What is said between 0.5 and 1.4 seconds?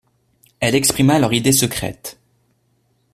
Elle exprima leur